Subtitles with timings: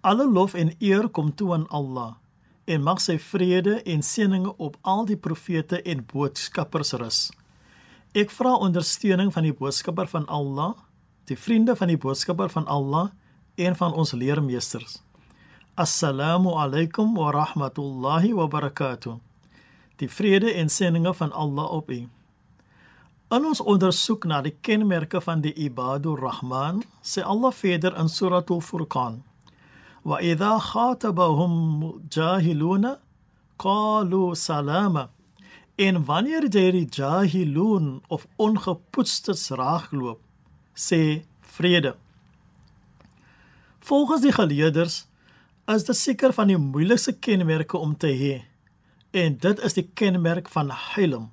[0.00, 2.14] Alle lof en eer kom toe aan Allah
[2.68, 7.20] en mag sy vrede en seëninge op al die profete en boodskappers rus.
[8.12, 10.74] Ek vra ondersteuning van die boodskapper van Allah,
[11.26, 13.08] die vriende van die boodskapper van Allah
[13.56, 15.00] en van ons leermeesters.
[15.74, 19.16] Assalamu alaykum wa rahmatullahi wa barakatuh.
[19.98, 22.04] Die vrede en seëninge van Allah op u.
[23.28, 28.62] In ons ondersoek na die kenmerke van die Ibadur Rahman, sê Allah verder in Suratul
[28.64, 29.22] Furqan:
[30.08, 31.54] "Wa idha khatabahum
[32.08, 32.98] jahiluna
[33.58, 35.10] qalu salama."
[35.78, 40.18] En wanneer jy die jahilun of ongepoetstes raakloop,
[40.74, 41.94] sê vrede.
[43.78, 45.06] Volgens die geleerders
[45.74, 48.34] is dit seker van die moeilikste kenmerke om te hê.
[49.10, 51.30] En dit is die kenmerk van Hilm.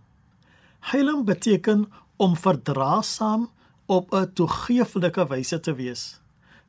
[0.91, 1.87] Hilm beteken
[2.21, 3.49] om verdraagsaam
[3.85, 6.19] op 'n toegeeflike wyse te wees.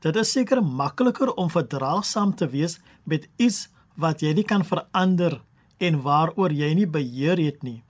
[0.06, 2.76] Dit is seker makliker om verdraagsaam te wees
[3.10, 3.64] met iets
[3.98, 5.40] wat jy nie kan verander
[5.82, 7.80] en waaroor jy nie beheer het nie.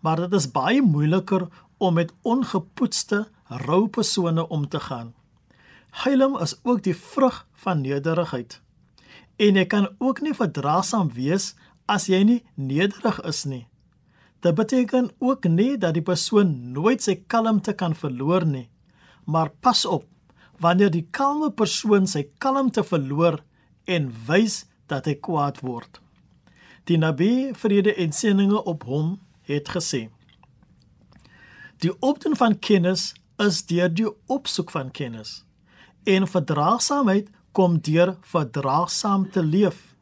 [0.00, 3.26] Maar dit is baie moeiliker om met ongepoetste,
[3.66, 5.10] rou persone om te gaan.
[6.04, 8.56] Hilm is ook die vrug van nederigheid.
[9.36, 11.50] En jy kan ook nie verdraagsaam wees
[11.84, 13.66] as jy nie nederig is nie.
[14.40, 18.70] Dit beteken ook nie dat die persoon nooit sy kalmte kan verloor nie.
[19.28, 20.08] Maar pas op
[20.62, 23.40] wanneer die kalme persoon sy kalmte verloor
[23.90, 25.98] en wys dat hy kwaad word.
[26.86, 29.16] Die Nabi vrede en seëninge op hom
[29.48, 30.08] het gesê:
[31.82, 35.42] Die opdoen van kennis is deur die opsoek van kennis
[36.06, 39.92] en verdraagsaamheid kom deur verdraagsaam te leef.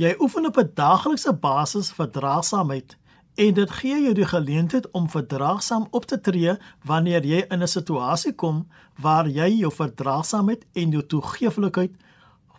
[0.00, 2.96] Jy oefen op 'n daaglikse basis verdraagsaamheid
[3.40, 7.68] en dit gee jou die geleentheid om verdraagsaam op te tree wanneer jy in 'n
[7.68, 8.66] situasie kom
[9.00, 11.92] waar jy jou verdraagsaamheid en jou toegeeflikheid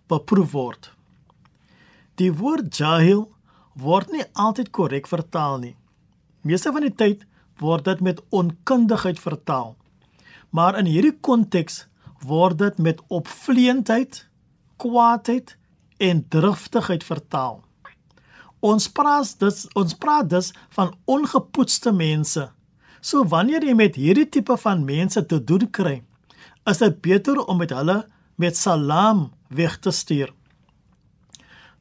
[0.07, 0.91] beproef word.
[2.15, 3.31] Die woord jahil
[3.73, 5.75] word nie altyd korrek vertaal nie.
[6.41, 7.25] Meeste van die tyd
[7.59, 9.75] word dit met onkundigheid vertaal.
[10.49, 11.87] Maar in hierdie konteks
[12.25, 14.27] word dit met opvleentheid,
[14.77, 15.57] kwaadheid
[15.97, 17.63] en driftigheid vertaal.
[18.61, 22.45] Ons praat dus ons praat dus van ongepoetste mense.
[23.01, 26.01] So wanneer jy met hierdie tipe van mense te doen kry,
[26.69, 28.03] is dit beter om met hulle
[28.37, 30.29] met salam weg te stuur.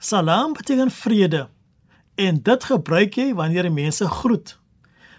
[0.01, 1.49] Salam beteken vrede
[2.17, 4.57] en dit gebruik jy wanneer jy mense groet.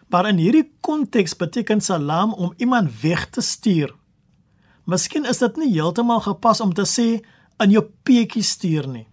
[0.09, 3.93] Maar in hierdie konteks beteken salam om iemand weg te stuur.
[4.89, 7.21] Miskien is dit nie heeltemal gepas om te sê
[7.61, 9.05] in jou peetjie stuur nie.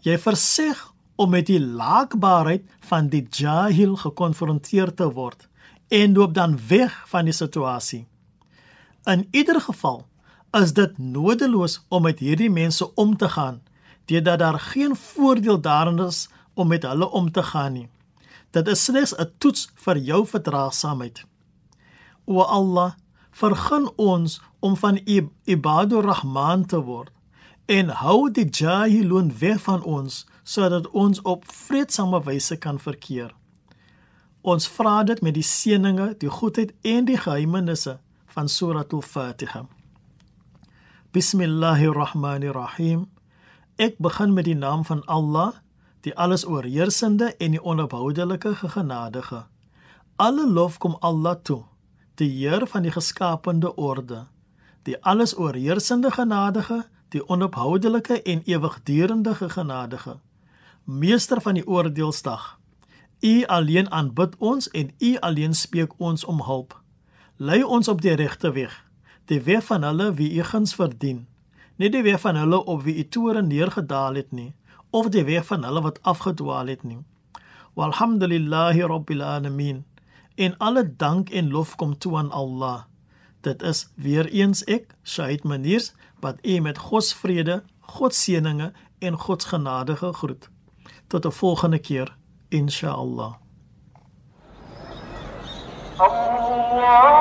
[0.00, 0.80] Jy verseg
[1.20, 5.48] om met die laakbaarheid van die jahil gekonfronteer te word
[5.92, 8.06] en loop dan weg van die situasie.
[9.04, 10.06] In ieder geval
[10.56, 13.60] is dit nodeloos om met hierdie mense om te gaan,
[14.08, 17.88] deurdat daar geen voordeel daarin is om met hulle om te gaan nie.
[18.50, 21.24] Dit is slegs 'n toets vir jou verdraagsaamheid.
[22.24, 22.92] O Allah,
[23.30, 27.10] vergun ons om van U Ibadur Rahman te word
[27.66, 33.34] en hou die jahilun weg van ons sodat ons op vredesame wyse kan verkeer.
[34.40, 37.98] Ons vra dit met die seëninge, die goedheid en die geheimenisse
[38.32, 39.66] van Suratul Fatiha.
[41.12, 43.08] Bismillahirrahmanirrahim.
[43.76, 45.52] Ek begin met die naam van Allah,
[46.00, 49.44] die alles oorheersende en die onophoudelike genadige.
[50.16, 51.64] Alle lof kom Allah toe,
[52.14, 54.26] die Heer van die geskapende orde,
[54.88, 60.18] die alles oorheersende genadige, die onophoudelike en ewigdurende genadige,
[60.90, 62.58] meester van die oordeelsdag.
[63.20, 66.74] U alleen aanbid ons en U alleen spreek ons om hulp.
[67.36, 68.72] Lei ons op die regte weg,
[69.24, 71.26] die weg van hulle wie U guns verdien,
[71.76, 74.52] nie die weg van hulle op wie U toore neergedaal het nie,
[74.90, 76.98] of die weg van hulle wat afgedwaal het nie.
[77.78, 79.84] Walhamdulillahi rabbil alamin.
[80.34, 82.84] En alle dank en lof kom toe aan Allah.
[83.40, 88.20] Dit is weer eens ek, Shahid Maniers, wat u met God se vrede, God se
[88.20, 90.50] seëninge en God se genade groet.
[91.10, 92.16] Tot 'n volgende keer,
[92.48, 93.32] insha Allah.
[95.98, 97.19] Allah